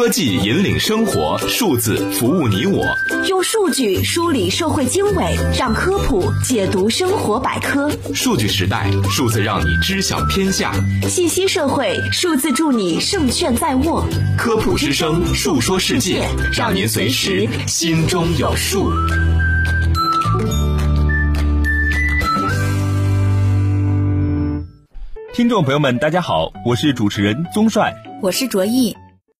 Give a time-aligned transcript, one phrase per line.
[0.00, 2.86] 科技引领生活，数字服务你我。
[3.28, 7.90] 用数据梳理社会经纬，让科普解读生活百科。
[8.14, 10.72] 数据时代，数字让你知晓天下。
[11.06, 14.02] 信息社会，数字助你胜券在握。
[14.38, 18.90] 科普之声，述说世界，让您随时心中有数。
[25.34, 28.96] 听众朋友们，大家好，我是主持人宗帅，我是卓毅。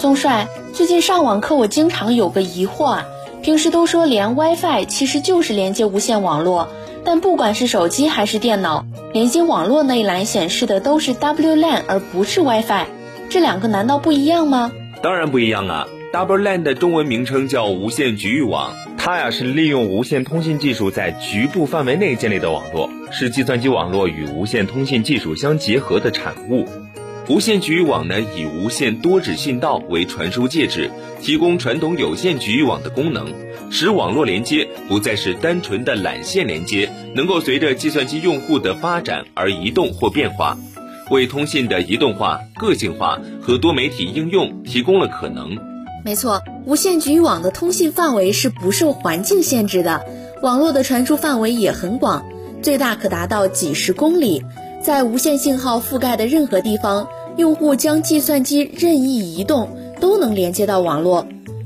[0.00, 3.06] 宗帅，最近上网课我经常有个疑惑啊，
[3.42, 6.68] 平时都说连 WiFi 其实就是连接无线网络，
[7.04, 12.86] 但不管是手机还是电脑，连接网络那一栏显示的都是 WLAN 而不是 WiFi，
[13.28, 14.72] 这两个难道不一样吗？
[15.02, 26.66] 当然不一样啊，WLAN 的中文名称叫无线局域网，它呀是利用无线通信技术在局部范围内建立的网络，是计算机网络与无线通信技术相结合的产物。
[27.28, 33.32] 无线局域网呢，以无线多指信道为传输介质，提供传统有线局域网的功能，
[33.70, 40.58] 使网络连接不再是单纯的缆线连接，能够随着计算机用户的发展而移动或变化，
[41.10, 45.56] 为通信的移动化、个性化和多媒体应用提供了可能。
[46.04, 50.04] 没错，无线局域网的通信范围是不受环境限制的，
[50.42, 52.26] 网络的传输范围也很广，
[52.62, 54.42] 最大可达到几十公里。
[54.82, 59.68] 在无线信号覆盖的任何地方，用户将计算机任意移动
[60.00, 61.24] 都能连接到网络。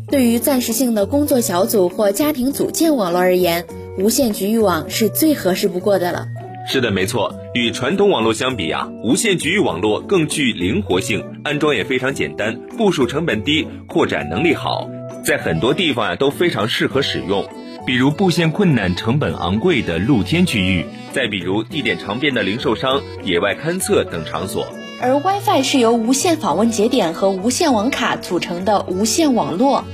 [0.08, 3.64] 对于暂时性的工作小组或家庭组建网络而言，
[3.98, 6.28] 无线局域网是最合适不过的了。
[6.69, 7.34] 是的，没错。
[7.55, 14.91] 与传统网络相比啊，无线局域网络更具灵活性，安装也非常简单，部署成本低，扩展能力好，
[15.25, 17.48] 在很多地方啊都非常适合使用。
[17.87, 24.67] 比如布线困难、成本昂贵的露天区域，再比如地点常变的零售商、野外勘测等场所。
[25.01, 29.85] 而 WiFi 是由无线访问节点和无线网卡组成的无线网络。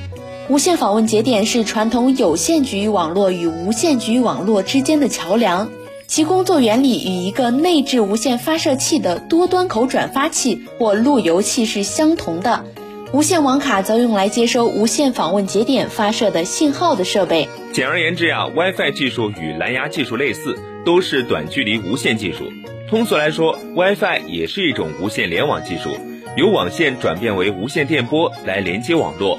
[0.49, 5.69] 无线访问节点是传统有线局域网络与无线局域网络之间的桥梁，
[6.07, 12.65] 其工作原理与一个内置无线发射器的多端口转发器或路由器是相同的。
[13.13, 17.47] 无线网卡则用来接收无线访问节点发射的信号的设备。
[17.71, 22.51] 简而言之呀，WiFi 技术与蓝牙技术类似，都是短距离无线技术。
[22.89, 25.95] 通俗来说，WiFi 也是一种无线联网技术，
[26.39, 29.39] 由网线转变为无线电波来连接网络。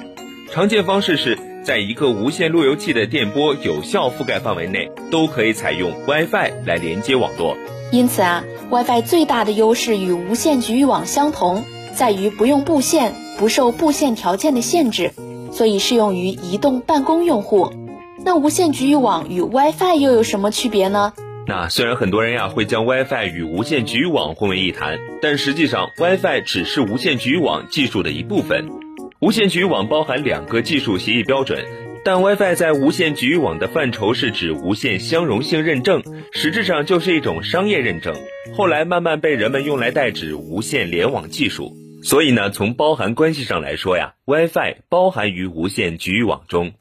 [0.51, 7.57] 常见方式是在一个无线路由器的电波有效覆盖范围内，都可以采用 WiFi 来连接网络。
[7.91, 11.63] 因此啊，WiFi 最大的优势与无线局域网相同，
[11.95, 13.15] 在于不用布线。
[13.37, 15.11] 不受布线条件的限制，
[15.51, 17.71] 所以适用于移动办公用户。
[18.25, 21.13] 那无线局域网与 WiFi 又有什么区别呢？
[21.45, 28.69] 那虽然很多人呀会将 WiFi 与无线局域网混为一谈，但实际上 WiFi 只是无线局域网技术的一部分。
[29.19, 31.65] 无线局域网包含两个技术协议标准，
[32.05, 36.01] 但 WiFi 在无线局域网的范畴是指无线相容性认证，
[36.31, 38.15] 实质上就是一种商业认证。
[38.55, 41.75] 后来慢慢被人们用来代指无线联网技术。
[42.03, 46.73] 所以呢，从包含关系上来说呀，WiFi 包含于无线局域网中。